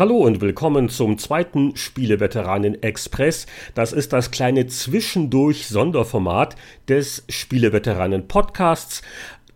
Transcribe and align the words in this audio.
Hallo 0.00 0.16
und 0.16 0.40
willkommen 0.40 0.88
zum 0.88 1.18
zweiten 1.18 1.76
Spieleveteranen 1.76 2.82
Express. 2.82 3.44
Das 3.74 3.92
ist 3.92 4.14
das 4.14 4.30
kleine 4.30 4.66
Zwischendurch 4.66 5.66
Sonderformat 5.66 6.56
des 6.88 7.26
Spieleveteranen 7.28 8.26
Podcasts. 8.26 9.02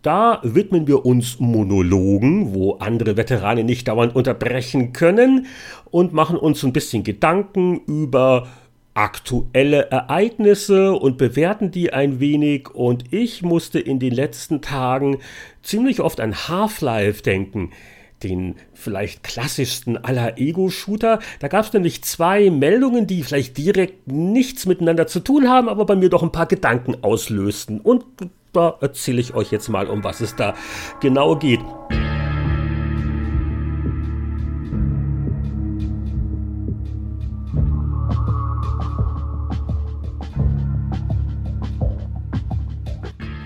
Da 0.03 0.41
widmen 0.43 0.85
wir 0.85 1.03
uns 1.03 1.39
Monologen, 1.39 2.53
wo 2.53 2.73
andere 2.73 3.17
Veteranen 3.17 3.65
nicht 3.65 3.87
dauernd 3.87 4.15
unterbrechen 4.15 4.93
können 4.93 5.47
und 5.89 6.13
machen 6.13 6.37
uns 6.37 6.63
ein 6.63 6.73
bisschen 6.73 7.03
Gedanken 7.03 7.79
über 7.87 8.47
aktuelle 8.93 9.89
Ereignisse 9.89 10.93
und 10.93 11.17
bewerten 11.17 11.71
die 11.71 11.91
ein 11.91 12.19
wenig. 12.19 12.69
Und 12.69 13.11
ich 13.11 13.41
musste 13.41 13.79
in 13.79 13.97
den 13.97 14.13
letzten 14.13 14.61
Tagen 14.61 15.17
ziemlich 15.63 16.01
oft 16.01 16.19
an 16.19 16.35
Half-Life 16.35 17.23
denken 17.23 17.71
den 18.23 18.55
vielleicht 18.73 19.23
klassischsten 19.23 20.03
aller 20.03 20.37
Ego-Shooter. 20.37 21.19
Da 21.39 21.47
gab 21.47 21.65
es 21.65 21.73
nämlich 21.73 22.03
zwei 22.03 22.49
Meldungen, 22.49 23.07
die 23.07 23.23
vielleicht 23.23 23.57
direkt 23.57 24.07
nichts 24.07 24.65
miteinander 24.65 25.07
zu 25.07 25.19
tun 25.19 25.49
haben, 25.49 25.69
aber 25.69 25.85
bei 25.85 25.95
mir 25.95 26.09
doch 26.09 26.23
ein 26.23 26.31
paar 26.31 26.47
Gedanken 26.47 27.03
auslösten. 27.03 27.79
Und 27.79 28.05
da 28.53 28.77
erzähle 28.79 29.19
ich 29.19 29.33
euch 29.33 29.51
jetzt 29.51 29.67
mal, 29.69 29.87
um 29.87 30.03
was 30.03 30.21
es 30.21 30.35
da 30.35 30.55
genau 31.01 31.35
geht. 31.35 31.59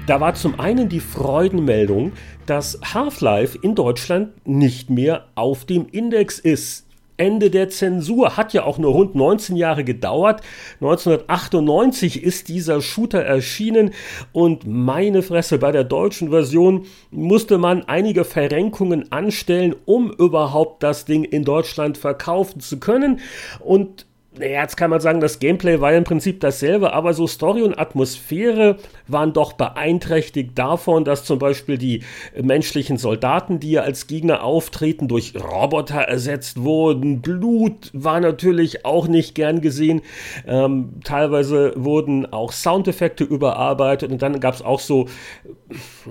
Da 0.09 0.19
war 0.19 0.33
zum 0.33 0.59
einen 0.59 0.89
die 0.89 1.01
Freudenmeldung, 1.01 2.13
dass 2.47 2.79
Half-Life 2.95 3.59
in 3.61 3.75
Deutschland 3.75 4.29
nicht 4.43 4.89
mehr 4.89 5.27
auf 5.35 5.65
dem 5.65 5.85
Index 5.87 6.39
ist. 6.39 6.87
Ende 7.17 7.51
der 7.51 7.69
Zensur 7.69 8.35
hat 8.35 8.53
ja 8.53 8.63
auch 8.63 8.79
nur 8.79 8.93
rund 8.93 9.13
19 9.13 9.55
Jahre 9.55 9.83
gedauert. 9.83 10.41
1998 10.81 12.23
ist 12.23 12.47
dieser 12.47 12.81
Shooter 12.81 13.21
erschienen 13.21 13.91
und 14.31 14.65
meine 14.65 15.21
Fresse, 15.21 15.59
bei 15.59 15.71
der 15.71 15.83
deutschen 15.83 16.31
Version 16.31 16.87
musste 17.11 17.59
man 17.59 17.83
einige 17.83 18.23
Verrenkungen 18.23 19.11
anstellen, 19.11 19.75
um 19.85 20.11
überhaupt 20.11 20.81
das 20.81 21.05
Ding 21.05 21.23
in 21.23 21.43
Deutschland 21.43 21.99
verkaufen 21.99 22.61
zu 22.61 22.79
können. 22.79 23.19
Und 23.59 24.07
naja, 24.39 24.61
jetzt 24.61 24.77
kann 24.77 24.89
man 24.89 25.01
sagen, 25.01 25.19
das 25.19 25.39
Gameplay 25.39 25.81
war 25.81 25.91
ja 25.91 25.97
im 25.97 26.05
Prinzip 26.05 26.39
dasselbe, 26.39 26.93
aber 26.93 27.13
so 27.13 27.27
Story 27.27 27.61
und 27.61 27.77
Atmosphäre 27.77 28.77
waren 29.05 29.33
doch 29.33 29.51
beeinträchtigt 29.53 30.57
davon, 30.57 31.03
dass 31.03 31.25
zum 31.25 31.39
Beispiel 31.39 31.77
die 31.77 32.03
menschlichen 32.41 32.97
Soldaten, 32.97 33.59
die 33.59 33.71
ja 33.71 33.81
als 33.81 34.07
Gegner 34.07 34.43
auftreten, 34.43 35.09
durch 35.09 35.33
Roboter 35.35 35.99
ersetzt 35.99 36.63
wurden. 36.63 37.21
Blut 37.21 37.91
war 37.91 38.21
natürlich 38.21 38.85
auch 38.85 39.07
nicht 39.07 39.35
gern 39.35 39.59
gesehen. 39.59 40.01
Ähm, 40.47 41.01
teilweise 41.03 41.73
wurden 41.75 42.31
auch 42.31 42.53
Soundeffekte 42.53 43.25
überarbeitet 43.25 44.09
und 44.09 44.21
dann 44.21 44.39
gab 44.39 44.53
es 44.53 44.61
auch 44.61 44.79
so, 44.79 45.07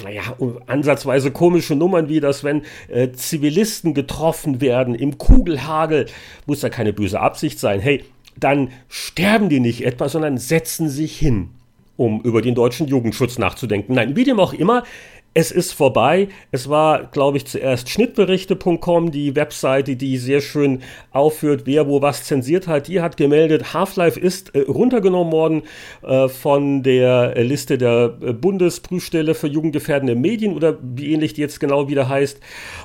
naja, 0.04 0.22
ansatzweise 0.66 1.30
komische 1.30 1.74
Nummern, 1.74 2.10
wie 2.10 2.20
das, 2.20 2.44
wenn 2.44 2.62
äh, 2.88 3.10
Zivilisten 3.12 3.94
getroffen 3.94 4.60
werden 4.60 4.94
im 4.94 5.16
Kugelhagel, 5.16 6.06
muss 6.44 6.60
da 6.60 6.68
keine 6.68 6.92
böse 6.92 7.20
Absicht 7.20 7.58
sein. 7.58 7.80
Hey, 7.80 8.04
dann 8.40 8.70
sterben 8.88 9.48
die 9.48 9.60
nicht 9.60 9.84
etwa, 9.84 10.08
sondern 10.08 10.38
setzen 10.38 10.88
sich 10.88 11.18
hin, 11.18 11.50
um 11.96 12.20
über 12.22 12.42
den 12.42 12.54
deutschen 12.54 12.86
Jugendschutz 12.86 13.38
nachzudenken. 13.38 13.94
Nein, 13.94 14.16
wie 14.16 14.24
dem 14.24 14.40
auch 14.40 14.52
immer, 14.52 14.84
es 15.38 15.52
ist 15.52 15.72
vorbei. 15.72 16.26
Es 16.50 16.68
war, 16.68 17.04
glaube 17.04 17.36
ich, 17.36 17.46
zuerst 17.46 17.88
schnittberichte.com, 17.90 19.12
die 19.12 19.36
Webseite, 19.36 19.94
die 19.94 20.18
sehr 20.18 20.40
schön 20.40 20.82
aufführt, 21.12 21.62
wer 21.64 21.86
wo 21.86 22.02
was 22.02 22.24
zensiert 22.24 22.66
hat. 22.66 22.88
Die 22.88 23.00
hat 23.00 23.16
gemeldet, 23.16 23.72
Half-Life 23.72 24.18
ist 24.18 24.52
äh, 24.56 24.62
runtergenommen 24.62 25.32
worden 25.32 25.62
äh, 26.02 26.26
von 26.26 26.82
der 26.82 27.36
Liste 27.44 27.78
der 27.78 28.18
äh, 28.20 28.32
Bundesprüfstelle 28.32 29.36
für 29.36 29.46
jugendgefährdende 29.46 30.16
Medien 30.16 30.56
oder 30.56 30.76
wie 30.82 31.12
ähnlich 31.12 31.34
die 31.34 31.42
jetzt 31.42 31.60
genau 31.60 31.88
wieder 31.88 32.08
heißt. 32.08 32.40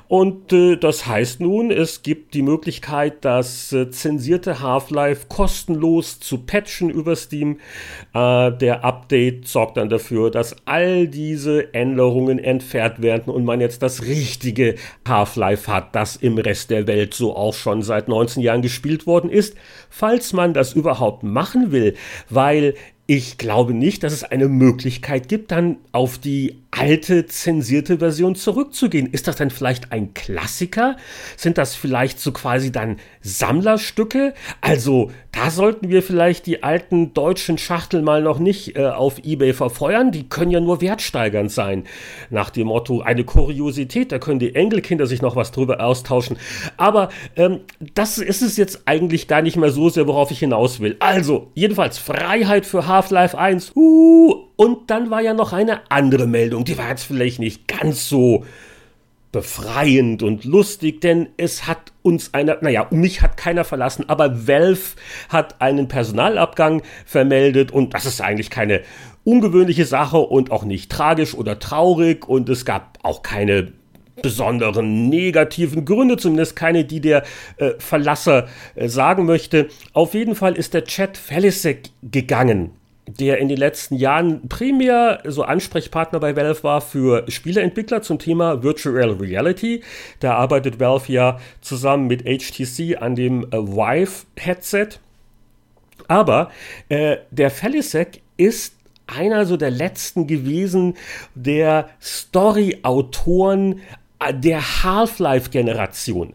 Und 0.08 0.53
äh, 0.53 0.75
das 0.75 1.08
heißt 1.08 1.40
nun, 1.40 1.72
es 1.72 2.03
gibt 2.03 2.35
die 2.35 2.44
Möglichkeit, 2.44 3.25
das 3.25 3.74
äh, 3.74 3.90
zensierte 3.90 4.59
Half-Life 4.59 5.25
kostenlos 5.28 6.20
zu 6.20 6.38
patchen 6.38 6.91
über 6.91 7.16
Steam. 7.16 7.58
Äh, 8.14 8.52
der 8.52 8.85
Update 8.85 9.47
sorgt 9.47 9.78
dann 9.78 9.90
dafür, 9.90 10.30
dass 10.30 10.56
all 10.66 11.08
diese 11.08 11.74
Änderungen 11.74 12.43
entfernt 12.44 13.02
werden 13.02 13.34
und 13.34 13.46
man 13.46 13.62
jetzt 13.62 13.81
das 13.81 14.04
richtige 14.04 14.76
Half-Life 15.08 15.72
hat, 15.72 15.96
das 15.96 16.16
im 16.16 16.38
Rest 16.38 16.70
der 16.70 16.88
Welt 16.88 17.14
so 17.14 17.36
auch 17.36 17.54
schon 17.54 17.81
seit 17.81 18.08
19 18.08 18.42
Jahren 18.44 18.62
gespielt 18.62 19.08
worden 19.08 19.30
ist, 19.30 19.56
falls 19.90 20.34
man 20.34 20.53
das 20.53 20.74
überhaupt 20.74 21.24
machen 21.24 21.72
will, 21.72 21.96
weil 22.30 22.76
ich 23.06 23.38
glaube 23.38 23.74
nicht, 23.74 24.03
dass 24.03 24.14
es 24.14 24.24
eine 24.24 24.47
Möglichkeit 24.47 25.28
gibt, 25.28 25.52
dann 25.52 25.78
auf 25.91 26.18
die 26.18 26.64
alte 26.72 27.25
zensierte 27.28 28.00
Version 28.00 28.36
zurückzugehen. 28.36 29.08
Ist 29.08 29.28
das 29.28 29.36
dann 29.36 29.52
vielleicht 29.52 29.91
ein 29.91 30.14
Klassiker? 30.14 30.97
Sind 31.38 31.58
das 31.58 31.75
vielleicht 31.75 32.19
so 32.19 32.31
quasi 32.31 32.72
dann 32.72 32.97
Sammlerstücke? 33.22 34.34
Also 34.62 35.12
da 35.31 35.50
sollten 35.50 35.90
wir 35.90 36.02
vielleicht 36.02 36.46
die 36.46 36.64
alten 36.64 37.14
deutschen 37.14 37.58
Schachteln 37.58 38.03
mal 38.03 38.22
noch 38.22 38.40
nicht 38.40 38.75
äh, 38.75 38.86
auf 38.86 39.20
eBay 39.24 39.53
verfeuern. 39.53 40.12
Die 40.12 40.30
können 40.30 40.52
ja 40.52 40.59
nur 40.59 40.81
wertsteigernd 40.81 41.52
sein. 41.52 41.84
Nach 42.30 42.50
dem 42.50 42.68
Motto, 42.68 43.02
eine 43.02 43.24
Kuriosität, 43.24 44.12
da 44.12 44.20
können 44.20 44.40
die 44.40 44.56
Enkelkinder 44.56 45.08
sich 45.08 45.22
noch 45.22 45.35
was 45.35 45.52
drüber 45.52 45.84
austauschen. 45.84 46.38
Aber 46.78 47.09
ähm, 47.35 47.62
das 47.94 48.18
ist 48.18 48.41
es 48.41 48.58
jetzt 48.58 48.84
eigentlich 48.85 49.28
gar 49.28 49.41
nicht 49.41 49.58
mehr 49.58 49.72
so 49.72 49.90
sehr, 49.90 50.08
worauf 50.08 50.31
ich 50.31 50.40
hinaus 50.40 50.80
will. 50.80 50.96
Also, 51.00 51.52
jedenfalls 51.53 51.97
Freiheit 51.97 52.66
für 52.66 52.88
Half-Life 52.94 53.38
1. 53.38 53.72
Uh, 53.76 54.46
und 54.56 54.92
dann 54.92 55.09
war 55.09 55.22
ja 55.22 55.34
noch 55.34 55.52
eine 55.52 55.90
andere 55.90 56.28
Meldung, 56.28 56.64
die 56.64 56.78
war 56.78 56.90
jetzt 56.90 57.06
vielleicht 57.06 57.40
nicht 57.40 57.68
ganz 57.68 58.08
so 58.08 58.46
befreiend 59.31 60.22
und 60.22 60.46
lustig, 60.46 61.02
denn 61.02 61.30
es 61.38 61.66
hat 61.66 61.92
uns 62.03 62.36
einer, 62.36 62.59
naja, 62.62 62.86
mich 62.92 63.24
hat 63.24 63.36
keiner 63.36 63.64
verlassen, 63.64 64.08
aber 64.08 64.48
Valve 64.48 64.96
hat 65.30 65.59
einen 65.59 65.88
Personalabgang 65.88 66.84
vermeldet 67.03 67.72
und 67.72 67.96
das 67.96 68.06
ist 68.06 68.22
eigentlich 68.22 68.52
keine 68.52 68.82
ungewöhnliche 69.24 69.86
Sache 69.86 70.20
und 70.20 70.52
auch 70.52 70.66
nicht 70.66 70.92
tragisch 70.92 71.34
oder 71.34 71.58
traurig 71.58 72.30
und 72.30 72.48
es 72.48 72.64
gab 72.64 73.00
auch 73.02 73.24
keine 73.24 73.74
besonderen 74.22 75.09
negativen 75.09 75.84
Gründe, 75.84 76.18
zumindest 76.18 76.56
keine, 76.56 76.86
die 76.86 77.02
der 77.02 77.24
äh, 77.58 77.72
Verlasser 77.80 78.48
äh, 78.76 78.88
sagen 78.88 79.26
möchte. 79.26 79.70
Auf 79.94 80.14
jeden 80.14 80.36
Fall 80.36 80.56
ist 80.56 80.76
der 80.76 80.84
Chat 80.84 81.18
Felisek 81.18 81.90
gegangen 82.03 82.70
der 83.08 83.40
in 83.40 83.50
den 83.50 83.58
letzten 83.58 83.96
Jahren 83.96 84.47
primär 84.47 85.22
so 85.25 85.44
Ansprechpartner 85.44 86.19
bei 86.19 86.36
Valve 86.36 86.64
war 86.64 86.81
für 86.81 87.30
Spieleentwickler 87.30 88.02
zum 88.02 88.19
Thema 88.19 88.64
Virtual 88.64 89.12
Reality. 89.12 89.84
Da 90.19 90.36
arbeitet 90.36 90.80
Valve 90.80 91.12
ja 91.12 91.40
zusammen 91.62 92.08
mit 92.08 92.24
HTC 92.24 93.02
an 93.02 93.16
dem 93.16 93.44
äh, 93.52 93.58
Vive-Headset. 93.58 95.00
Aber 96.08 96.52
äh, 96.90 97.18
der 97.31 97.52
Felisek 97.52 98.22
ist 98.38 98.75
einer 99.08 99.46
so 99.46 99.58
der 99.58 99.72
letzten 99.72 100.28
gewesen, 100.28 100.96
der 101.35 101.90
Story-Autoren 102.02 103.81
äh, 104.20 104.34
der 104.34 104.84
Half-Life-Generation. 104.84 106.34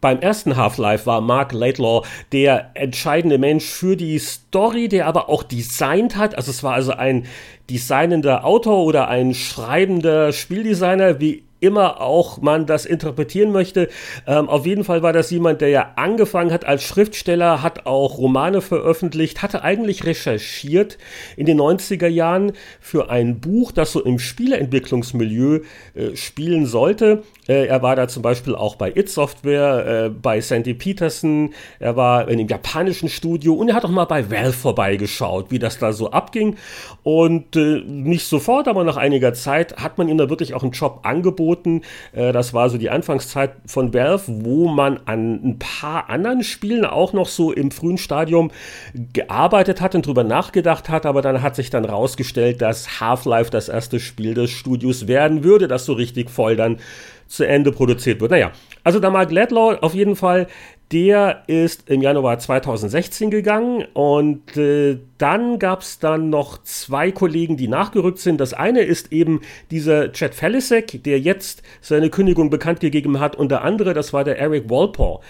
Beim 0.00 0.20
ersten 0.20 0.56
Half-Life 0.56 1.06
war 1.06 1.20
Mark 1.20 1.52
Laidlaw 1.52 2.06
der 2.30 2.70
entscheidende 2.74 3.38
Mensch 3.38 3.64
für 3.64 3.96
die 3.96 4.18
Story, 4.18 4.88
der 4.88 5.06
aber 5.06 5.28
auch 5.28 5.42
designt 5.42 6.16
hat. 6.16 6.36
Also 6.36 6.52
es 6.52 6.62
war 6.62 6.74
also 6.74 6.92
ein 6.92 7.26
designender 7.68 8.44
Autor 8.44 8.84
oder 8.84 9.08
ein 9.08 9.34
schreibender 9.34 10.32
Spieldesigner, 10.32 11.20
wie 11.20 11.42
immer 11.60 12.00
auch 12.00 12.40
man 12.40 12.66
das 12.66 12.86
interpretieren 12.86 13.50
möchte. 13.50 13.88
Ähm, 14.26 14.48
auf 14.48 14.66
jeden 14.66 14.84
Fall 14.84 15.02
war 15.02 15.12
das 15.12 15.30
jemand, 15.30 15.60
der 15.60 15.68
ja 15.70 15.92
angefangen 15.96 16.52
hat 16.52 16.64
als 16.64 16.84
Schriftsteller, 16.84 17.62
hat 17.62 17.86
auch 17.86 18.18
Romane 18.18 18.60
veröffentlicht, 18.60 19.42
hatte 19.42 19.62
eigentlich 19.62 20.04
recherchiert 20.04 20.98
in 21.36 21.46
den 21.46 21.60
90er 21.60 22.06
Jahren 22.06 22.52
für 22.80 23.10
ein 23.10 23.40
Buch, 23.40 23.72
das 23.72 23.92
so 23.92 24.02
im 24.02 24.18
Spieleentwicklungsmilieu 24.18 25.60
äh, 25.94 26.16
spielen 26.16 26.66
sollte. 26.66 27.24
Äh, 27.48 27.66
er 27.66 27.82
war 27.82 27.96
da 27.96 28.06
zum 28.06 28.22
Beispiel 28.22 28.54
auch 28.54 28.76
bei 28.76 28.92
It 28.94 29.08
Software, 29.08 30.06
äh, 30.06 30.10
bei 30.10 30.40
Sandy 30.40 30.74
Peterson, 30.74 31.54
er 31.80 31.96
war 31.96 32.28
in 32.28 32.38
dem 32.38 32.48
japanischen 32.48 33.08
Studio 33.08 33.54
und 33.54 33.68
er 33.68 33.74
hat 33.74 33.84
auch 33.84 33.90
mal 33.90 34.04
bei 34.04 34.30
Valve 34.30 34.52
vorbeigeschaut, 34.52 35.50
wie 35.50 35.58
das 35.58 35.78
da 35.78 35.92
so 35.92 36.10
abging. 36.10 36.56
Und 37.02 37.56
äh, 37.56 37.82
nicht 37.84 38.26
sofort, 38.26 38.68
aber 38.68 38.84
nach 38.84 38.96
einiger 38.96 39.34
Zeit 39.34 39.76
hat 39.76 39.98
man 39.98 40.08
ihm 40.08 40.18
da 40.18 40.30
wirklich 40.30 40.54
auch 40.54 40.62
einen 40.62 40.72
Job 40.72 41.00
angeboten 41.02 41.47
angeboten. 41.48 41.82
Äh, 42.12 42.32
das 42.32 42.54
war 42.54 42.70
so 42.70 42.78
die 42.78 42.90
Anfangszeit 42.90 43.52
von 43.66 43.94
Valve, 43.94 44.24
wo 44.26 44.68
man 44.68 45.00
an 45.06 45.40
ein 45.44 45.58
paar 45.58 46.10
anderen 46.10 46.42
Spielen 46.42 46.84
auch 46.84 47.12
noch 47.12 47.28
so 47.28 47.52
im 47.52 47.70
frühen 47.70 47.98
Stadium 47.98 48.50
gearbeitet 49.12 49.80
hat 49.80 49.94
und 49.94 50.06
drüber 50.06 50.24
nachgedacht 50.24 50.88
hat, 50.88 51.06
aber 51.06 51.22
dann 51.22 51.42
hat 51.42 51.56
sich 51.56 51.70
dann 51.70 51.84
rausgestellt, 51.84 52.60
dass 52.62 53.00
Half-Life 53.00 53.50
das 53.50 53.68
erste 53.68 54.00
Spiel 54.00 54.34
des 54.34 54.50
Studios 54.50 55.08
werden 55.08 55.44
würde, 55.44 55.68
das 55.68 55.84
so 55.84 55.92
richtig 55.94 56.30
voll 56.30 56.56
dann 56.56 56.78
zu 57.26 57.44
Ende 57.46 57.72
produziert 57.72 58.20
wird. 58.20 58.30
Naja, 58.30 58.52
Also 58.88 59.00
der 59.00 59.10
Mark 59.10 59.30
Ledlow 59.30 59.74
auf 59.82 59.92
jeden 59.92 60.16
Fall, 60.16 60.46
der 60.92 61.42
ist 61.46 61.90
im 61.90 62.00
Januar 62.00 62.38
2016 62.38 63.30
gegangen 63.30 63.84
und 63.92 64.56
äh, 64.56 64.98
dann 65.18 65.58
gab 65.58 65.82
es 65.82 65.98
dann 65.98 66.30
noch 66.30 66.62
zwei 66.62 67.12
Kollegen, 67.12 67.58
die 67.58 67.68
nachgerückt 67.68 68.18
sind. 68.18 68.40
Das 68.40 68.54
eine 68.54 68.80
ist 68.80 69.12
eben 69.12 69.42
dieser 69.70 70.10
Chad 70.12 70.34
Felisek, 70.34 71.04
der 71.04 71.20
jetzt 71.20 71.62
seine 71.82 72.08
Kündigung 72.08 72.48
bekannt 72.48 72.80
gegeben 72.80 73.20
hat 73.20 73.36
und 73.36 73.50
der 73.50 73.62
andere, 73.62 73.92
das 73.92 74.14
war 74.14 74.24
der 74.24 74.38
Eric 74.38 74.70
Walpole. 74.70 75.20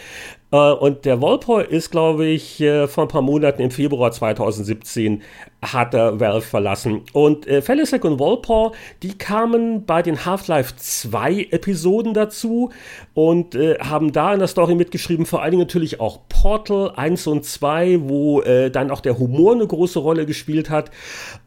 Äh, 0.51 0.57
und 0.57 1.05
der 1.05 1.21
Walpole 1.21 1.65
ist, 1.65 1.91
glaube 1.91 2.27
ich, 2.27 2.61
äh, 2.61 2.89
vor 2.89 3.05
ein 3.05 3.09
paar 3.09 3.23
Monaten 3.23 3.63
im 3.63 3.71
Februar 3.71 4.13
2017 4.13 5.23
hat 5.61 5.95
er 5.95 6.21
Valve 6.21 6.43
verlassen. 6.43 7.03
Und 7.13 7.47
äh, 7.47 7.63
Felicek 7.63 8.05
und 8.05 8.19
Walpole, 8.19 8.73
die 9.03 9.17
kamen 9.17 9.85
bei 9.85 10.03
den 10.03 10.25
Half-Life 10.25 10.75
2 10.77 11.49
Episoden 11.51 12.15
dazu 12.15 12.71
und 13.15 13.55
äh, 13.55 13.79
haben 13.79 14.13
da 14.13 14.33
in 14.33 14.39
der 14.39 14.49
Story 14.49 14.75
mitgeschrieben, 14.75 15.27
vor 15.27 15.43
allen 15.43 15.53
Dingen 15.53 15.63
natürlich 15.63 16.01
auch 16.01 16.21
Portal 16.29 16.93
1 16.97 17.27
und 17.27 17.45
2, 17.45 18.01
wo 18.03 18.41
äh, 18.43 18.71
dann 18.71 18.91
auch 18.91 19.01
der 19.01 19.19
Humor 19.19 19.55
eine 19.55 19.67
große 19.67 19.99
Rolle 19.99 20.27
gespielt 20.27 20.71
hat. 20.71 20.91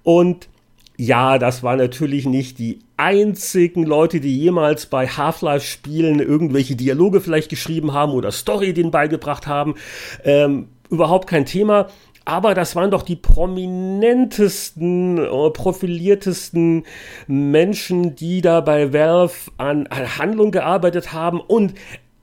Und 0.03 0.47
ja, 1.01 1.39
das 1.39 1.63
war 1.63 1.77
natürlich 1.77 2.27
nicht 2.27 2.59
die 2.59 2.77
einzigen 2.95 3.87
Leute, 3.87 4.19
die 4.19 4.37
jemals 4.37 4.85
bei 4.85 5.07
Half-Life-Spielen 5.07 6.19
irgendwelche 6.19 6.75
Dialoge 6.75 7.21
vielleicht 7.21 7.49
geschrieben 7.49 7.91
haben 7.91 8.11
oder 8.11 8.31
Story 8.31 8.71
denen 8.71 8.91
beigebracht 8.91 9.47
haben. 9.47 9.73
Ähm, 10.23 10.67
überhaupt 10.91 11.27
kein 11.27 11.47
Thema. 11.47 11.87
Aber 12.23 12.53
das 12.53 12.75
waren 12.75 12.91
doch 12.91 13.01
die 13.01 13.15
prominentesten, 13.15 15.17
äh, 15.17 15.49
profiliertesten 15.49 16.85
Menschen, 17.25 18.15
die 18.15 18.41
da 18.41 18.61
bei 18.61 18.93
Valve 18.93 19.33
an, 19.57 19.87
an 19.87 20.19
Handlung 20.19 20.51
gearbeitet 20.51 21.13
haben. 21.13 21.39
Und 21.39 21.73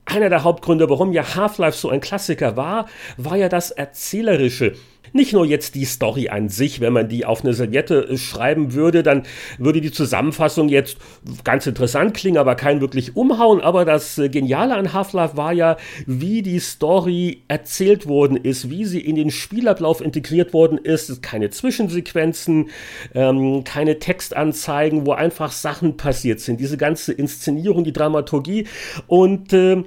einer 0.05 0.29
der 0.29 0.45
Hauptgründe, 0.45 0.89
warum 0.89 1.13
ja 1.13 1.35
Half-Life 1.35 1.77
so 1.77 1.89
ein 1.89 2.01
Klassiker 2.01 2.57
war, 2.57 2.87
war 3.17 3.37
ja 3.37 3.49
das 3.49 3.73
Erzählerische. 3.73 4.77
Nicht 5.13 5.33
nur 5.33 5.47
jetzt 5.47 5.75
die 5.75 5.85
Story 5.85 6.29
an 6.29 6.49
sich, 6.49 6.81
wenn 6.81 6.93
man 6.93 7.09
die 7.09 7.25
auf 7.25 7.43
eine 7.43 7.55
Serviette 7.55 8.09
äh, 8.09 8.19
schreiben 8.19 8.75
würde, 8.75 9.03
dann 9.03 9.23
würde 9.59 9.81
die 9.81 9.91
Zusammenfassung 9.91 10.69
jetzt 10.69 10.99
ganz 11.45 11.67
interessant 11.67 12.15
klingen, 12.15 12.39
aber 12.39 12.55
kein 12.55 12.81
wirklich 12.81 13.17
umhauen. 13.17 13.61
Aber 13.61 13.85
das 13.85 14.19
äh, 14.19 14.29
Geniale 14.29 14.75
an 14.75 14.93
Half-Life 14.93 15.37
war 15.37 15.53
ja, 15.53 15.77
wie 16.07 16.43
die 16.43 16.59
Story 16.59 17.43
erzählt 17.49 18.07
worden 18.07 18.37
ist, 18.37 18.71
wie 18.71 18.85
sie 18.85 19.01
in 19.01 19.17
den 19.17 19.31
Spielablauf 19.31 20.01
integriert 20.01 20.53
worden 20.53 20.79
ist. 20.79 21.23
Keine 21.23 21.51
Zwischensequenzen, 21.51 22.71
ähm, 23.15 23.65
keine 23.65 23.99
Textanzeigen, 23.99 25.07
wo 25.07 25.13
einfach 25.13 25.53
Sachen 25.53 25.97
passiert 25.97 26.41
sind. 26.41 26.61
Diese 26.61 26.77
ganze 26.77 27.13
Inszenierung, 27.13 27.85
die 27.85 27.93
Dramaturgie 27.93 28.67
und 29.07 29.53
äh, 29.53 29.85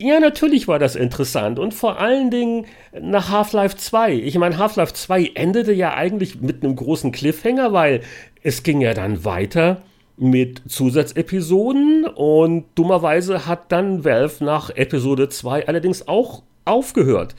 ja, 0.00 0.18
natürlich 0.18 0.66
war 0.66 0.78
das 0.78 0.96
interessant 0.96 1.58
und 1.58 1.74
vor 1.74 1.98
allen 1.98 2.30
Dingen 2.30 2.64
nach 2.98 3.28
Half-Life 3.28 3.76
2. 3.76 4.14
Ich 4.14 4.38
meine, 4.38 4.56
Half-Life 4.56 4.94
2 4.94 5.32
endete 5.34 5.74
ja 5.74 5.92
eigentlich 5.92 6.40
mit 6.40 6.64
einem 6.64 6.74
großen 6.74 7.12
Cliffhanger, 7.12 7.74
weil 7.74 8.00
es 8.42 8.62
ging 8.62 8.80
ja 8.80 8.94
dann 8.94 9.26
weiter 9.26 9.82
mit 10.16 10.62
Zusatzepisoden 10.68 12.06
und 12.06 12.64
dummerweise 12.76 13.46
hat 13.46 13.70
dann 13.72 14.02
Valve 14.02 14.42
nach 14.42 14.70
Episode 14.70 15.28
2 15.28 15.68
allerdings 15.68 16.08
auch 16.08 16.42
aufgehört. 16.64 17.34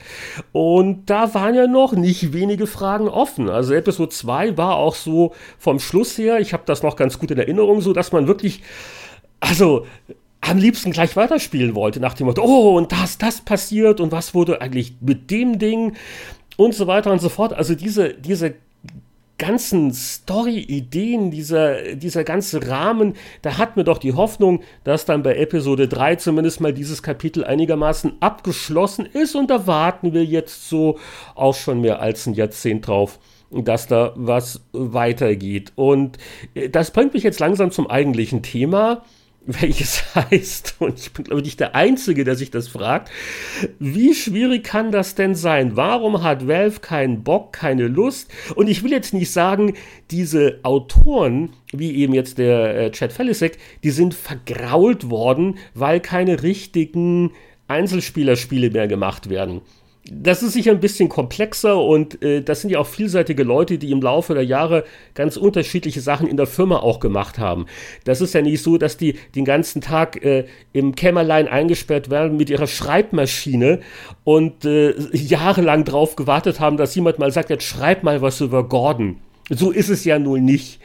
Und 0.52 1.10
da 1.10 1.34
waren 1.34 1.56
ja 1.56 1.66
noch 1.66 1.94
nicht 1.94 2.32
wenige 2.32 2.68
Fragen 2.68 3.08
offen. 3.08 3.48
Also 3.48 3.74
Episode 3.74 4.10
2 4.10 4.56
war 4.56 4.76
auch 4.76 4.94
so 4.94 5.34
vom 5.58 5.80
Schluss 5.80 6.16
her, 6.16 6.38
ich 6.38 6.52
habe 6.52 6.62
das 6.66 6.84
noch 6.84 6.94
ganz 6.94 7.18
gut 7.18 7.32
in 7.32 7.38
Erinnerung, 7.38 7.80
so 7.80 7.92
dass 7.92 8.12
man 8.12 8.28
wirklich 8.28 8.62
also 9.42 9.86
am 10.42 10.58
liebsten 10.58 10.90
gleich 10.90 11.16
weiterspielen 11.16 11.74
wollte, 11.74 12.00
nach 12.00 12.14
dem 12.14 12.26
Motto, 12.26 12.42
oh, 12.42 12.76
und 12.76 12.92
das, 12.92 13.16
das 13.16 13.40
passiert 13.40 14.00
und 14.00 14.12
was 14.12 14.34
wurde 14.34 14.60
eigentlich 14.60 14.96
mit 15.00 15.30
dem 15.30 15.58
Ding 15.58 15.94
und 16.56 16.74
so 16.74 16.86
weiter 16.86 17.12
und 17.12 17.20
so 17.20 17.28
fort. 17.28 17.52
Also 17.52 17.74
diese, 17.74 18.12
diese 18.12 18.54
ganzen 19.38 19.92
Story-Ideen, 19.92 21.30
dieser, 21.30 21.94
dieser 21.94 22.24
ganze 22.24 22.68
Rahmen, 22.68 23.14
da 23.42 23.56
hat 23.56 23.76
mir 23.76 23.84
doch 23.84 23.98
die 23.98 24.14
Hoffnung, 24.14 24.62
dass 24.84 25.04
dann 25.04 25.22
bei 25.22 25.36
Episode 25.36 25.88
3 25.88 26.16
zumindest 26.16 26.60
mal 26.60 26.72
dieses 26.72 27.02
Kapitel 27.02 27.44
einigermaßen 27.44 28.14
abgeschlossen 28.20 29.06
ist 29.06 29.36
und 29.36 29.48
da 29.48 29.66
warten 29.66 30.12
wir 30.12 30.24
jetzt 30.24 30.68
so 30.68 30.98
auch 31.36 31.54
schon 31.54 31.80
mehr 31.80 32.00
als 32.00 32.26
ein 32.26 32.34
Jahrzehnt 32.34 32.86
drauf 32.86 33.18
dass 33.54 33.86
da 33.86 34.14
was 34.16 34.62
weitergeht. 34.72 35.72
Und 35.74 36.16
äh, 36.54 36.70
das 36.70 36.90
bringt 36.90 37.12
mich 37.12 37.22
jetzt 37.22 37.38
langsam 37.38 37.70
zum 37.70 37.86
eigentlichen 37.86 38.42
Thema 38.42 39.02
welches 39.46 40.14
heißt, 40.14 40.76
und 40.78 40.98
ich 40.98 41.12
bin 41.12 41.24
glaube 41.24 41.40
ich 41.40 41.46
nicht 41.46 41.60
der 41.60 41.74
Einzige, 41.74 42.24
der 42.24 42.36
sich 42.36 42.50
das 42.50 42.68
fragt, 42.68 43.10
wie 43.78 44.14
schwierig 44.14 44.64
kann 44.64 44.92
das 44.92 45.14
denn 45.14 45.34
sein? 45.34 45.76
Warum 45.76 46.22
hat 46.22 46.46
Valve 46.46 46.80
keinen 46.80 47.22
Bock, 47.22 47.52
keine 47.52 47.88
Lust? 47.88 48.30
Und 48.54 48.68
ich 48.68 48.82
will 48.82 48.92
jetzt 48.92 49.14
nicht 49.14 49.32
sagen, 49.32 49.74
diese 50.10 50.60
Autoren, 50.62 51.50
wie 51.72 51.96
eben 51.96 52.14
jetzt 52.14 52.38
der 52.38 52.76
äh, 52.76 52.90
Chad 52.90 53.12
Felisek, 53.12 53.58
die 53.82 53.90
sind 53.90 54.14
vergrault 54.14 55.10
worden, 55.10 55.58
weil 55.74 56.00
keine 56.00 56.42
richtigen 56.42 57.32
Einzelspielerspiele 57.68 58.70
mehr 58.70 58.88
gemacht 58.88 59.30
werden 59.30 59.62
das 60.04 60.42
ist 60.42 60.54
sicher 60.54 60.72
ein 60.72 60.80
bisschen 60.80 61.08
komplexer 61.08 61.80
und 61.80 62.22
äh, 62.22 62.42
das 62.42 62.60
sind 62.60 62.70
ja 62.70 62.80
auch 62.80 62.86
vielseitige 62.86 63.44
Leute, 63.44 63.78
die 63.78 63.92
im 63.92 64.02
Laufe 64.02 64.34
der 64.34 64.44
Jahre 64.44 64.84
ganz 65.14 65.36
unterschiedliche 65.36 66.00
Sachen 66.00 66.26
in 66.26 66.36
der 66.36 66.46
Firma 66.46 66.78
auch 66.78 66.98
gemacht 66.98 67.38
haben. 67.38 67.66
Das 68.04 68.20
ist 68.20 68.34
ja 68.34 68.42
nicht 68.42 68.62
so, 68.62 68.78
dass 68.78 68.96
die 68.96 69.14
den 69.36 69.44
ganzen 69.44 69.80
Tag 69.80 70.24
äh, 70.24 70.46
im 70.72 70.96
Kämmerlein 70.96 71.46
eingesperrt 71.46 72.10
werden 72.10 72.36
mit 72.36 72.50
ihrer 72.50 72.66
Schreibmaschine 72.66 73.80
und 74.24 74.64
äh, 74.64 74.94
jahrelang 75.12 75.84
drauf 75.84 76.16
gewartet 76.16 76.58
haben, 76.58 76.76
dass 76.76 76.94
jemand 76.96 77.20
mal 77.20 77.30
sagt, 77.30 77.50
jetzt 77.50 77.64
schreib 77.64 78.02
mal 78.02 78.22
was 78.22 78.40
über 78.40 78.68
Gordon. 78.68 79.18
So 79.50 79.70
ist 79.70 79.88
es 79.88 80.04
ja 80.04 80.18
nun 80.18 80.44
nicht. 80.44 80.80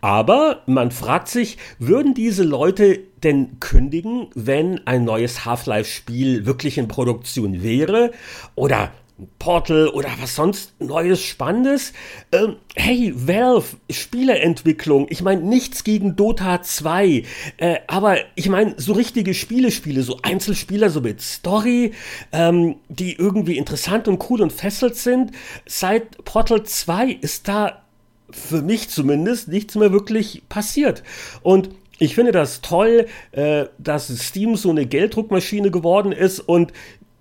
Aber 0.00 0.62
man 0.66 0.90
fragt 0.90 1.28
sich, 1.28 1.58
würden 1.78 2.14
diese 2.14 2.44
Leute 2.44 3.00
denn 3.24 3.60
kündigen, 3.60 4.28
wenn 4.34 4.86
ein 4.86 5.04
neues 5.04 5.44
Half-Life-Spiel 5.44 6.46
wirklich 6.46 6.78
in 6.78 6.88
Produktion 6.88 7.62
wäre? 7.62 8.12
Oder 8.54 8.92
Portal 9.38 9.88
oder 9.88 10.10
was 10.20 10.36
sonst 10.36 10.80
Neues, 10.80 11.20
Spannendes. 11.20 11.92
Ähm, 12.30 12.56
hey, 12.76 13.12
Valve, 13.16 13.76
Spieleentwicklung. 13.90 15.06
Ich 15.10 15.22
meine, 15.22 15.42
nichts 15.42 15.82
gegen 15.82 16.14
Dota 16.14 16.62
2. 16.62 17.24
Äh, 17.56 17.76
aber 17.88 18.18
ich 18.36 18.48
meine, 18.48 18.74
so 18.76 18.92
richtige 18.92 19.34
Spiele, 19.34 19.72
Spiele, 19.72 20.02
so 20.02 20.18
Einzelspieler, 20.22 20.90
so 20.90 21.00
mit 21.00 21.20
Story, 21.20 21.92
ähm, 22.30 22.76
die 22.88 23.14
irgendwie 23.14 23.56
interessant 23.56 24.06
und 24.06 24.24
cool 24.30 24.40
und 24.40 24.52
fesselt 24.52 24.94
sind. 24.94 25.32
Seit 25.66 26.24
Portal 26.24 26.62
2 26.62 27.10
ist 27.10 27.48
da 27.48 27.82
für 28.30 28.62
mich 28.62 28.88
zumindest 28.88 29.48
nichts 29.48 29.74
mehr 29.74 29.92
wirklich 29.92 30.42
passiert. 30.48 31.02
Und 31.42 31.70
ich 31.98 32.14
finde 32.14 32.32
das 32.32 32.60
toll, 32.60 33.06
äh, 33.32 33.66
dass 33.78 34.08
Steam 34.08 34.56
so 34.56 34.70
eine 34.70 34.86
Gelddruckmaschine 34.86 35.70
geworden 35.70 36.12
ist 36.12 36.40
und 36.40 36.72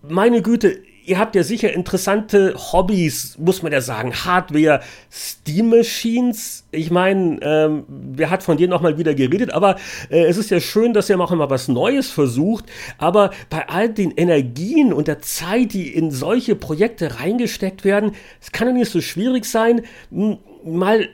meine 0.02 0.42
Güte, 0.42 0.80
ihr 1.08 1.18
habt 1.18 1.36
ja 1.36 1.44
sicher 1.44 1.72
interessante 1.74 2.54
Hobbys, 2.56 3.38
muss 3.40 3.64
man 3.64 3.72
ja 3.72 3.80
sagen. 3.82 4.14
Hardware, 4.14 4.82
Steam 5.10 5.70
Machines. 5.70 6.66
Ich 6.72 6.92
meine, 6.92 7.40
ähm, 7.42 7.86
wer 7.88 8.30
hat 8.30 8.44
von 8.44 8.58
denen 8.58 8.70
noch 8.70 8.82
mal 8.82 8.98
wieder 8.98 9.16
geredet? 9.16 9.54
Aber 9.54 9.78
äh, 10.10 10.26
es 10.26 10.38
ist 10.38 10.52
ja 10.52 10.60
schön, 10.60 10.94
dass 10.94 11.10
ihr 11.10 11.20
auch 11.20 11.32
immer 11.32 11.50
was 11.50 11.70
Neues 11.70 12.12
versucht. 12.12 12.66
Aber 12.98 13.32
bei 13.50 13.68
all 13.70 13.90
den 13.90 14.12
Energien 14.12 14.92
und 14.92 15.08
der 15.08 15.20
Zeit, 15.22 15.74
die 15.74 15.94
in 15.94 16.12
solche 16.12 16.56
Projekte 16.56 17.20
reingesteckt 17.20 17.86
werden, 17.86 18.12
es 18.42 18.52
kann 18.52 18.68
ja 18.68 18.74
nicht 18.74 18.92
so 18.92 19.00
schwierig 19.00 19.46
sein, 19.46 19.84
mal 20.64 21.08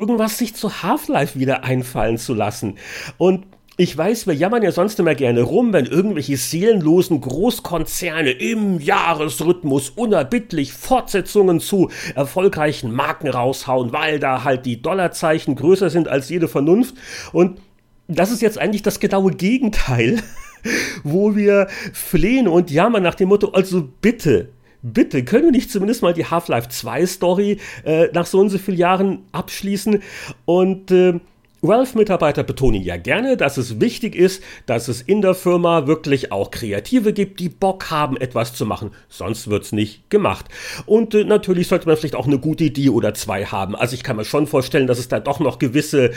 irgendwas 0.00 0.38
sich 0.38 0.54
zu 0.54 0.82
Half-Life 0.82 1.38
wieder 1.38 1.64
einfallen 1.64 2.18
zu 2.18 2.34
lassen. 2.34 2.76
Und 3.18 3.46
ich 3.76 3.96
weiß, 3.96 4.26
wir 4.26 4.34
jammern 4.34 4.62
ja 4.62 4.72
sonst 4.72 5.00
immer 5.00 5.14
gerne 5.14 5.40
rum, 5.40 5.72
wenn 5.72 5.86
irgendwelche 5.86 6.36
seelenlosen 6.36 7.22
Großkonzerne 7.22 8.30
im 8.30 8.78
Jahresrhythmus 8.78 9.88
unerbittlich 9.88 10.74
Fortsetzungen 10.74 11.60
zu 11.60 11.88
erfolgreichen 12.14 12.92
Marken 12.92 13.28
raushauen, 13.28 13.90
weil 13.90 14.18
da 14.18 14.44
halt 14.44 14.66
die 14.66 14.82
Dollarzeichen 14.82 15.54
größer 15.56 15.88
sind 15.88 16.08
als 16.08 16.28
jede 16.28 16.46
Vernunft. 16.46 16.94
Und 17.32 17.58
das 18.06 18.30
ist 18.30 18.42
jetzt 18.42 18.58
eigentlich 18.58 18.82
das 18.82 19.00
genaue 19.00 19.30
Gegenteil, 19.30 20.22
wo 21.02 21.34
wir 21.34 21.68
flehen 21.94 22.48
und 22.48 22.70
jammern 22.70 23.02
nach 23.02 23.14
dem 23.14 23.30
Motto, 23.30 23.48
also 23.52 23.88
bitte, 24.02 24.50
bitte, 24.82 25.24
können 25.24 25.44
wir 25.44 25.50
nicht 25.52 25.70
zumindest 25.70 26.02
mal 26.02 26.14
die 26.14 26.26
Half-Life 26.26 26.68
2 26.68 27.06
Story 27.06 27.58
äh, 27.84 28.08
nach 28.12 28.26
so 28.26 28.40
und 28.40 28.50
so 28.50 28.58
vielen 28.58 28.78
Jahren 28.78 29.24
abschließen? 29.32 30.02
Und 30.44 30.90
äh, 30.90 31.20
Valve-Mitarbeiter 31.62 32.42
betonen 32.42 32.82
ja 32.82 32.96
gerne, 32.96 33.36
dass 33.36 33.58
es 33.58 33.80
wichtig 33.80 34.14
ist, 34.14 34.42
dass 34.64 34.88
es 34.88 35.02
in 35.02 35.20
der 35.20 35.34
Firma 35.34 35.86
wirklich 35.86 36.32
auch 36.32 36.50
Kreative 36.50 37.12
gibt, 37.12 37.38
die 37.38 37.50
Bock 37.50 37.90
haben, 37.90 38.16
etwas 38.16 38.54
zu 38.54 38.64
machen. 38.64 38.92
Sonst 39.10 39.50
wird's 39.50 39.72
nicht 39.72 40.08
gemacht. 40.08 40.46
Und 40.86 41.14
äh, 41.14 41.24
natürlich 41.24 41.68
sollte 41.68 41.86
man 41.86 41.98
vielleicht 41.98 42.14
auch 42.14 42.26
eine 42.26 42.38
gute 42.38 42.64
Idee 42.64 42.88
oder 42.88 43.12
zwei 43.12 43.44
haben. 43.44 43.76
Also 43.76 43.94
ich 43.94 44.02
kann 44.02 44.16
mir 44.16 44.24
schon 44.24 44.46
vorstellen, 44.46 44.86
dass 44.86 44.98
es 44.98 45.08
da 45.08 45.20
doch 45.20 45.38
noch 45.38 45.58
gewisse 45.58 46.12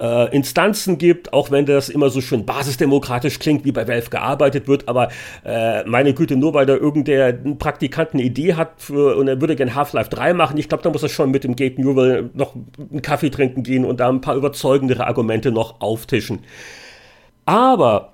äh, 0.00 0.34
Instanzen 0.34 0.96
gibt, 0.96 1.32
auch 1.34 1.50
wenn 1.50 1.66
das 1.66 1.90
immer 1.90 2.08
so 2.08 2.22
schön 2.22 2.46
basisdemokratisch 2.46 3.38
klingt, 3.38 3.66
wie 3.66 3.72
bei 3.72 3.86
Valve 3.86 4.08
gearbeitet 4.08 4.66
wird. 4.66 4.88
Aber 4.88 5.08
äh, 5.44 5.84
meine 5.84 6.14
Güte, 6.14 6.36
nur 6.36 6.54
weil 6.54 6.64
da 6.64 6.74
irgendein 6.74 7.58
Praktikant 7.58 8.14
eine 8.14 8.22
Idee 8.22 8.54
hat 8.54 8.72
für, 8.78 9.16
und 9.16 9.28
er 9.28 9.42
würde 9.42 9.56
gerne 9.56 9.74
Half-Life 9.74 10.08
3 10.08 10.32
machen, 10.32 10.56
ich 10.56 10.70
glaube, 10.70 10.82
da 10.82 10.88
muss 10.88 11.02
er 11.02 11.10
schon 11.10 11.30
mit 11.30 11.44
dem 11.44 11.54
Gabe 11.54 11.82
Newell 11.82 12.30
noch 12.32 12.54
einen 12.78 13.02
Kaffee 13.02 13.28
trinken 13.28 13.62
gehen 13.62 13.84
und 13.84 14.00
da 14.00 14.08
ein 14.08 14.22
paar 14.22 14.36
überzeugen 14.36 14.85
überzeugendere 14.86 15.06
Argumente 15.06 15.52
noch 15.52 15.80
auftischen. 15.80 16.40
Aber 17.44 18.12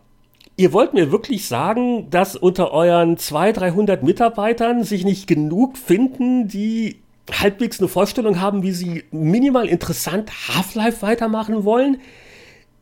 Ihr 0.59 0.75
wollt 0.75 0.93
mir 0.93 1.11
wirklich 1.11 1.49
sagen, 1.49 2.11
dass 2.11 2.37
unter 2.37 2.73
euren 2.73 3.17
200, 3.17 3.57
300 3.57 4.03
Mitarbeitern 4.03 4.85
sich 4.85 5.03
nicht 5.03 5.27
genug 5.27 5.79
finden, 5.79 6.47
die 6.47 7.01
halbwegs 7.33 7.81
eine 7.81 7.89
Vorstellung 7.89 8.39
haben, 8.39 8.63
wie 8.63 8.73
sie 8.73 9.03
minimal 9.11 9.67
interessant 9.67 10.31
Half-Life 10.49 11.01
weitermachen 11.01 11.65
wollen? 11.65 12.03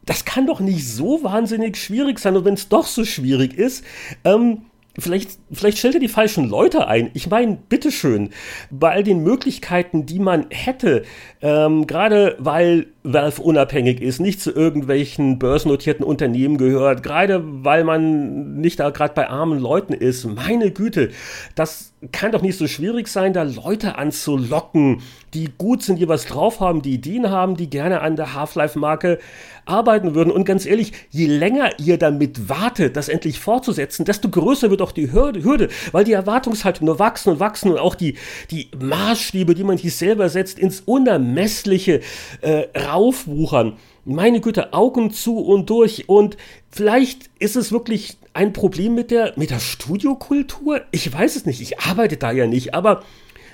Das 0.04 0.24
kann 0.24 0.48
doch 0.48 0.58
nicht 0.58 0.84
so 0.84 1.22
wahnsinnig 1.22 1.76
schwierig 1.76 2.18
sein. 2.18 2.36
Und 2.36 2.44
wenn 2.44 2.54
es 2.54 2.68
doch 2.68 2.86
so 2.86 3.04
schwierig 3.04 3.54
ist, 3.54 3.84
ähm, 4.24 4.62
Vielleicht, 5.00 5.38
vielleicht 5.50 5.78
stellt 5.78 5.94
er 5.94 6.00
die 6.00 6.08
falschen 6.08 6.48
Leute 6.48 6.86
ein. 6.86 7.10
Ich 7.14 7.28
meine, 7.28 7.58
bitteschön, 7.68 8.30
bei 8.70 8.92
all 8.92 9.02
den 9.02 9.22
Möglichkeiten, 9.22 10.06
die 10.06 10.18
man 10.18 10.46
hätte, 10.50 11.02
ähm, 11.42 11.86
gerade 11.86 12.36
weil 12.38 12.86
Valve 13.02 13.42
unabhängig 13.42 14.00
ist, 14.00 14.20
nicht 14.20 14.40
zu 14.40 14.52
irgendwelchen 14.52 15.38
börsennotierten 15.38 16.04
Unternehmen 16.04 16.58
gehört, 16.58 17.02
gerade 17.02 17.42
weil 17.44 17.84
man 17.84 18.60
nicht 18.60 18.80
da 18.80 18.90
gerade 18.90 19.14
bei 19.14 19.28
armen 19.28 19.58
Leuten 19.58 19.92
ist, 19.92 20.24
meine 20.24 20.70
Güte, 20.70 21.10
das 21.54 21.89
kann 22.12 22.32
doch 22.32 22.40
nicht 22.40 22.56
so 22.56 22.66
schwierig 22.66 23.08
sein, 23.08 23.34
da 23.34 23.42
Leute 23.42 23.98
anzulocken, 23.98 25.02
die 25.34 25.50
gut 25.58 25.82
sind, 25.82 25.98
die 25.98 26.08
was 26.08 26.24
drauf 26.24 26.58
haben, 26.58 26.80
die 26.80 26.94
Ideen 26.94 27.28
haben, 27.28 27.56
die 27.56 27.68
gerne 27.68 28.00
an 28.00 28.16
der 28.16 28.32
Half-Life-Marke 28.32 29.18
arbeiten 29.66 30.14
würden. 30.14 30.32
Und 30.32 30.46
ganz 30.46 30.64
ehrlich, 30.64 30.92
je 31.10 31.26
länger 31.26 31.78
ihr 31.78 31.98
damit 31.98 32.48
wartet, 32.48 32.96
das 32.96 33.10
endlich 33.10 33.38
fortzusetzen, 33.38 34.06
desto 34.06 34.30
größer 34.30 34.70
wird 34.70 34.80
auch 34.80 34.92
die 34.92 35.12
Hürde, 35.12 35.68
weil 35.92 36.04
die 36.04 36.12
Erwartungshaltung 36.12 36.86
nur 36.86 36.98
wachsen 36.98 37.34
und 37.34 37.40
wachsen 37.40 37.70
und 37.70 37.78
auch 37.78 37.94
die, 37.94 38.16
die 38.50 38.70
Maßstäbe, 38.80 39.54
die 39.54 39.64
man 39.64 39.76
sich 39.76 39.94
selber 39.94 40.30
setzt, 40.30 40.58
ins 40.58 40.80
Unermessliche 40.80 42.00
äh, 42.40 42.66
raufwuchern. 42.78 43.74
Meine 44.06 44.40
Güte, 44.40 44.72
Augen 44.72 45.10
zu 45.10 45.38
und 45.38 45.68
durch. 45.68 46.08
Und 46.08 46.38
vielleicht 46.70 47.28
ist 47.38 47.56
es 47.56 47.70
wirklich 47.70 48.16
ein 48.32 48.52
Problem 48.52 48.94
mit 48.94 49.10
der, 49.10 49.32
mit 49.36 49.50
der 49.50 49.60
Studiokultur. 49.60 50.82
Ich 50.90 51.12
weiß 51.12 51.36
es 51.36 51.46
nicht. 51.46 51.60
Ich 51.60 51.80
arbeite 51.80 52.16
da 52.16 52.30
ja 52.30 52.46
nicht, 52.46 52.74
aber 52.74 53.02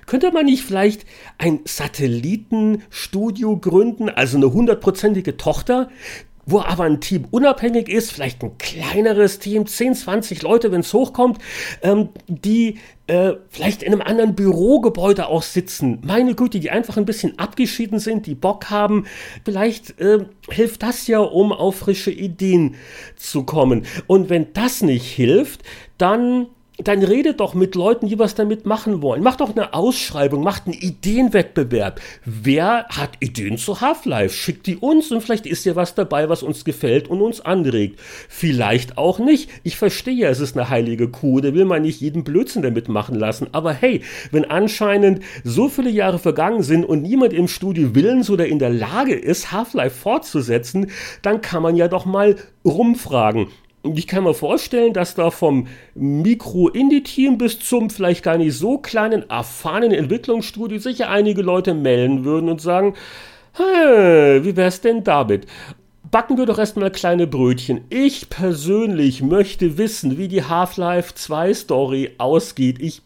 könnte 0.06 0.30
man 0.30 0.46
nicht 0.46 0.62
vielleicht 0.62 1.04
ein 1.38 1.60
Satellitenstudio 1.64 3.58
gründen, 3.58 4.08
also 4.08 4.36
eine 4.36 4.52
hundertprozentige 4.52 5.36
Tochter, 5.36 5.88
wo 6.46 6.60
aber 6.60 6.84
ein 6.84 7.00
Team 7.00 7.26
unabhängig 7.30 7.88
ist, 7.88 8.12
vielleicht 8.12 8.42
ein 8.42 8.56
kleineres 8.56 9.40
Team, 9.40 9.66
10, 9.66 9.94
20 9.96 10.42
Leute, 10.42 10.70
wenn 10.70 10.80
es 10.80 10.94
hochkommt, 10.94 11.38
ähm, 11.82 12.10
die 12.28 12.78
äh, 13.08 13.34
vielleicht 13.50 13.82
in 13.82 13.92
einem 13.92 14.02
anderen 14.02 14.34
Bürogebäude 14.36 15.26
auch 15.26 15.42
sitzen. 15.42 15.98
Meine 16.04 16.34
Güte, 16.34 16.60
die 16.60 16.70
einfach 16.70 16.96
ein 16.96 17.04
bisschen 17.04 17.38
abgeschieden 17.38 17.98
sind, 17.98 18.26
die 18.26 18.36
Bock 18.36 18.70
haben. 18.70 19.06
Vielleicht 19.44 20.00
äh, 20.00 20.24
hilft 20.48 20.84
das 20.84 21.06
ja, 21.08 21.18
um 21.18 21.52
auf 21.52 21.76
frische 21.76 22.12
Ideen 22.12 22.76
zu 23.16 23.42
kommen. 23.42 23.84
Und 24.06 24.30
wenn 24.30 24.52
das 24.52 24.82
nicht 24.82 25.06
hilft, 25.06 25.62
dann 25.98 26.46
dann 26.78 27.02
redet 27.02 27.40
doch 27.40 27.54
mit 27.54 27.74
Leuten, 27.74 28.08
die 28.08 28.18
was 28.18 28.34
damit 28.34 28.66
machen 28.66 29.00
wollen. 29.00 29.22
Macht 29.22 29.40
doch 29.40 29.50
eine 29.50 29.72
Ausschreibung, 29.72 30.42
macht 30.42 30.66
einen 30.66 30.74
Ideenwettbewerb. 30.74 32.00
Wer 32.24 32.86
hat 32.88 33.12
Ideen 33.20 33.56
zu 33.56 33.80
Half-Life? 33.80 34.34
Schickt 34.34 34.66
die 34.66 34.76
uns 34.76 35.10
und 35.10 35.22
vielleicht 35.22 35.46
ist 35.46 35.64
ja 35.64 35.74
was 35.74 35.94
dabei, 35.94 36.28
was 36.28 36.42
uns 36.42 36.64
gefällt 36.64 37.08
und 37.08 37.22
uns 37.22 37.40
anregt. 37.40 37.98
Vielleicht 38.28 38.98
auch 38.98 39.18
nicht. 39.18 39.50
Ich 39.62 39.76
verstehe 39.76 40.14
ja, 40.14 40.28
es 40.28 40.40
ist 40.40 40.56
eine 40.56 40.68
heilige 40.68 41.08
Kuh, 41.08 41.40
da 41.40 41.54
will 41.54 41.64
man 41.64 41.82
nicht 41.82 42.00
jeden 42.00 42.24
Blödsinn 42.24 42.62
damit 42.62 42.88
machen 42.88 43.14
lassen. 43.14 43.48
Aber 43.52 43.72
hey, 43.72 44.02
wenn 44.30 44.44
anscheinend 44.44 45.22
so 45.44 45.68
viele 45.68 45.90
Jahre 45.90 46.18
vergangen 46.18 46.62
sind 46.62 46.84
und 46.84 47.02
niemand 47.02 47.32
im 47.32 47.48
Studio 47.48 47.94
willens 47.94 48.28
oder 48.28 48.46
in 48.46 48.58
der 48.58 48.70
Lage 48.70 49.14
ist, 49.14 49.52
Half-Life 49.52 49.96
fortzusetzen, 49.96 50.90
dann 51.22 51.40
kann 51.40 51.62
man 51.62 51.76
ja 51.76 51.88
doch 51.88 52.04
mal 52.04 52.36
rumfragen. 52.64 53.48
Und 53.82 53.98
ich 53.98 54.06
kann 54.06 54.24
mir 54.24 54.34
vorstellen, 54.34 54.92
dass 54.92 55.14
da 55.14 55.30
vom 55.30 55.68
Mikro-Indie-Team 55.94 57.38
bis 57.38 57.60
zum 57.60 57.88
vielleicht 57.88 58.24
gar 58.24 58.36
nicht 58.36 58.56
so 58.56 58.78
kleinen, 58.78 59.30
erfahrenen 59.30 59.92
Entwicklungsstudio 59.92 60.78
sicher 60.78 61.08
einige 61.08 61.42
Leute 61.42 61.72
melden 61.72 62.24
würden 62.24 62.48
und 62.48 62.60
sagen, 62.60 62.94
hey, 63.52 64.44
wie 64.44 64.56
wär's 64.56 64.80
denn 64.80 65.04
damit? 65.04 65.46
Backen 66.10 66.36
wir 66.38 66.46
doch 66.46 66.58
erstmal 66.58 66.90
kleine 66.90 67.26
Brötchen. 67.26 67.82
Ich 67.90 68.28
persönlich 68.28 69.22
möchte 69.22 69.78
wissen, 69.78 70.18
wie 70.18 70.28
die 70.28 70.44
Half-Life 70.44 71.14
2 71.14 71.54
Story 71.54 72.10
ausgeht. 72.18 72.80
Ich 72.80 73.02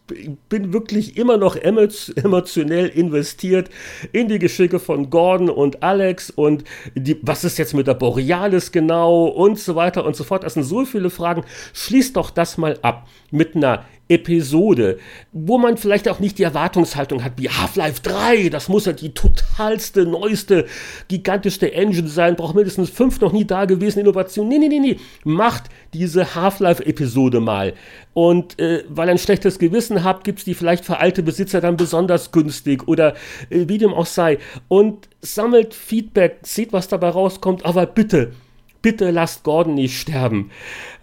bin 0.48 0.72
wirklich 0.72 1.16
immer 1.16 1.36
noch 1.36 1.56
emotionell 1.56 2.88
investiert 2.88 3.70
in 4.12 4.28
die 4.28 4.38
Geschicke 4.38 4.78
von 4.78 5.10
Gordon 5.10 5.50
und 5.50 5.82
Alex 5.82 6.30
und 6.30 6.64
die, 6.94 7.18
was 7.22 7.44
ist 7.44 7.58
jetzt 7.58 7.74
mit 7.74 7.86
der 7.86 7.94
Borealis 7.94 8.72
genau 8.72 9.26
und 9.26 9.58
so 9.58 9.76
weiter 9.76 10.04
und 10.04 10.16
so 10.16 10.24
fort. 10.24 10.44
Das 10.44 10.54
sind 10.54 10.64
so 10.64 10.84
viele 10.84 11.10
Fragen. 11.10 11.44
Schließt 11.72 12.16
doch 12.16 12.30
das 12.30 12.58
mal 12.58 12.78
ab 12.82 13.08
mit 13.30 13.56
einer 13.56 13.84
Episode, 14.10 14.98
wo 15.32 15.56
man 15.56 15.76
vielleicht 15.76 16.08
auch 16.08 16.18
nicht 16.18 16.38
die 16.38 16.42
Erwartungshaltung 16.42 17.22
hat 17.22 17.34
wie 17.36 17.48
Half-Life 17.48 18.02
3, 18.02 18.48
das 18.48 18.68
muss 18.68 18.86
ja 18.86 18.92
die 18.92 19.14
totalste, 19.14 20.04
neueste, 20.04 20.66
gigantischste 21.08 21.72
Engine 21.72 22.08
sein, 22.08 22.34
braucht 22.34 22.56
mindestens 22.56 22.90
fünf 22.90 23.20
noch 23.20 23.32
nie 23.32 23.44
dagewesene 23.44 24.02
Innovationen. 24.02 24.50
Nee, 24.50 24.58
nee, 24.58 24.68
nee, 24.68 24.80
nee. 24.80 24.96
Macht 25.22 25.64
diese 25.94 26.34
Half-Life-Episode 26.34 27.38
mal. 27.38 27.74
Und 28.12 28.58
äh, 28.58 28.84
weil 28.88 29.08
ihr 29.08 29.12
ein 29.12 29.18
schlechtes 29.18 29.60
Gewissen 29.60 30.02
habt, 30.02 30.24
gibt 30.24 30.40
es 30.40 30.44
die 30.44 30.54
vielleicht 30.54 30.84
für 30.84 30.98
alte 30.98 31.22
Besitzer 31.22 31.60
dann 31.60 31.76
besonders 31.76 32.32
günstig 32.32 32.88
oder 32.88 33.14
äh, 33.48 33.68
wie 33.68 33.78
dem 33.78 33.94
auch 33.94 34.06
sei. 34.06 34.38
Und 34.66 35.08
sammelt 35.20 35.72
Feedback, 35.72 36.38
seht, 36.42 36.72
was 36.72 36.88
dabei 36.88 37.10
rauskommt, 37.10 37.64
aber 37.64 37.86
bitte 37.86 38.32
bitte 38.82 39.10
lasst 39.10 39.44
Gordon 39.44 39.74
nicht 39.74 39.98
sterben. 39.98 40.50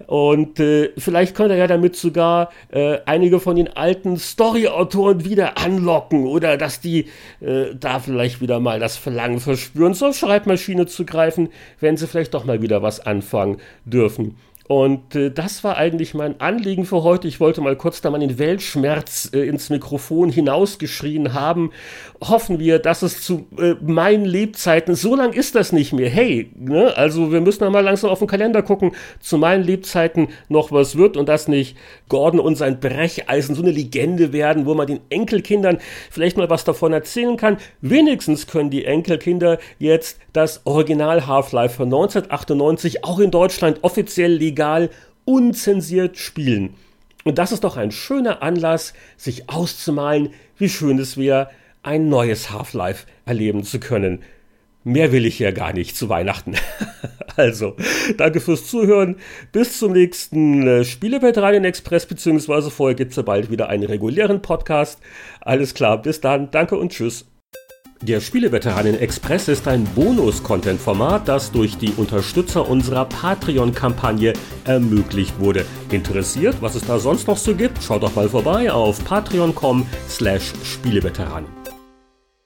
Und 0.05 0.59
äh, 0.59 0.91
vielleicht 0.97 1.35
könnte 1.35 1.53
er 1.53 1.59
ja 1.59 1.67
damit 1.67 1.95
sogar 1.95 2.51
äh, 2.69 2.99
einige 3.05 3.39
von 3.39 3.55
den 3.55 3.75
alten 3.75 4.17
Story-Autoren 4.17 5.25
wieder 5.25 5.57
anlocken 5.57 6.25
oder 6.25 6.57
dass 6.57 6.79
die 6.79 7.07
äh, 7.41 7.75
da 7.77 7.99
vielleicht 7.99 8.39
wieder 8.41 8.59
mal 8.59 8.79
das 8.79 8.95
Verlangen 8.97 9.39
verspüren, 9.39 9.93
zur 9.93 10.13
Schreibmaschine 10.13 10.85
zu 10.85 11.05
greifen, 11.05 11.49
wenn 11.79 11.97
sie 11.97 12.07
vielleicht 12.07 12.33
doch 12.33 12.45
mal 12.45 12.61
wieder 12.61 12.81
was 12.81 12.99
anfangen 12.99 13.57
dürfen. 13.85 14.37
Und 14.67 15.15
äh, 15.15 15.31
das 15.31 15.63
war 15.63 15.77
eigentlich 15.77 16.13
mein 16.13 16.41
Anliegen 16.41 16.85
für 16.85 17.01
heute. 17.03 17.27
Ich 17.29 17.39
wollte 17.39 17.61
mal 17.61 17.77
kurz 17.77 18.01
da 18.01 18.09
mal 18.09 18.19
den 18.19 18.37
Weltschmerz 18.37 19.31
äh, 19.33 19.47
ins 19.47 19.69
Mikrofon 19.69 20.29
hinausgeschrien 20.29 21.33
haben. 21.33 21.71
Hoffen 22.21 22.59
wir, 22.59 22.79
dass 22.79 23.01
es 23.01 23.21
zu 23.21 23.47
äh, 23.57 23.75
meinen 23.81 24.25
Lebzeiten, 24.25 24.95
so 24.95 25.15
lang 25.15 25.31
ist 25.31 25.55
das 25.55 25.71
nicht 25.71 25.93
mehr. 25.93 26.09
Hey, 26.09 26.51
ne? 26.55 26.95
also 26.97 27.31
wir 27.31 27.39
müssen 27.39 27.61
da 27.61 27.69
mal 27.69 27.79
langsam 27.79 28.09
auf 28.09 28.19
den 28.19 28.27
Kalender 28.27 28.61
gucken, 28.61 28.91
zu 29.21 29.37
meinen 29.37 29.63
Lebzeiten 29.63 30.27
noch 30.49 30.71
was 30.73 30.97
wird 30.97 31.15
und 31.15 31.29
dass 31.29 31.47
nicht 31.47 31.77
Gordon 32.09 32.41
und 32.41 32.55
sein 32.55 32.81
Brecheisen 32.81 33.55
so 33.55 33.61
eine 33.61 33.71
Legende 33.71 34.33
werden, 34.33 34.65
wo 34.65 34.73
man 34.73 34.87
den 34.87 34.99
Enkelkindern 35.09 35.77
vielleicht 36.11 36.35
mal 36.35 36.49
was 36.49 36.65
davon 36.65 36.91
erzählen 36.91 37.37
kann. 37.37 37.57
Wenigstens 37.79 38.47
können 38.47 38.69
die 38.69 38.83
Enkelkinder 38.83 39.59
jetzt 39.79 40.19
das 40.33 40.65
Original 40.65 41.25
Half-Life 41.25 41.75
von 41.75 41.85
1998 41.85 43.05
auch 43.05 43.19
in 43.19 43.31
Deutschland 43.31 43.79
offiziell 43.83 44.33
legal 44.33 44.56
legal, 44.57 44.89
unzensiert 45.23 46.17
spielen. 46.17 46.73
Und 47.23 47.37
das 47.37 47.51
ist 47.51 47.63
doch 47.63 47.77
ein 47.77 47.91
schöner 47.91 48.41
Anlass, 48.41 48.93
sich 49.17 49.49
auszumalen, 49.49 50.29
wie 50.57 50.69
schön 50.69 50.97
es 50.97 51.17
wäre, 51.17 51.49
ein 51.83 52.09
neues 52.09 52.49
Half-Life 52.49 53.05
erleben 53.25 53.63
zu 53.63 53.79
können. 53.79 54.23
Mehr 54.83 55.11
will 55.11 55.25
ich 55.25 55.37
ja 55.37 55.51
gar 55.51 55.73
nicht 55.73 55.95
zu 55.95 56.09
Weihnachten. 56.09 56.55
also, 57.35 57.75
danke 58.17 58.39
fürs 58.39 58.65
Zuhören. 58.65 59.17
Bis 59.51 59.77
zum 59.77 59.91
nächsten 59.91 60.65
äh, 60.65 60.85
Spieleveteranen 60.85 61.65
Express, 61.65 62.05
beziehungsweise 62.05 62.71
vorher 62.71 62.95
gibt 62.95 63.11
es 63.11 63.17
ja 63.17 63.23
bald 63.23 63.51
wieder 63.51 63.69
einen 63.69 63.83
regulären 63.83 64.41
Podcast. 64.41 64.99
Alles 65.41 65.73
klar, 65.73 66.01
bis 66.01 66.21
dann. 66.21 66.49
Danke 66.51 66.77
und 66.77 66.93
tschüss. 66.93 67.25
Der 68.01 68.21
Spieleveteranen 68.21 68.99
Express 68.99 69.47
ist 69.47 69.67
ein 69.67 69.83
Bonus-Content-Format, 69.95 71.27
das 71.27 71.51
durch 71.51 71.77
die 71.77 71.93
Unterstützer 71.97 72.69
unserer 72.69 73.05
Patreon-Kampagne 73.05 74.33
ermöglicht 74.65 75.39
wurde. 75.39 75.65
Interessiert, 75.89 76.61
was 76.61 76.75
es 76.75 76.85
da 76.85 76.99
sonst 76.99 77.27
noch 77.27 77.37
so 77.37 77.55
gibt? 77.55 77.81
Schaut 77.81 78.03
doch 78.03 78.15
mal 78.15 78.29
vorbei 78.29 78.71
auf 78.71 79.03
patreon.com 79.03 79.85
slash 80.07 80.53
Spieleveteranen. 80.63 81.56